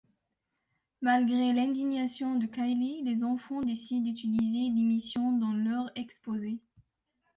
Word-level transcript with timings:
Malgré 1.03 1.53
l'indignation 1.53 2.33
de 2.33 2.47
Kyle, 2.47 3.03
les 3.05 3.23
enfants 3.23 3.61
décident 3.61 4.03
d'utiliser 4.03 4.73
l'émission 4.73 5.31
dans 5.37 5.53
leur 5.53 5.91
exposé. 5.95 6.57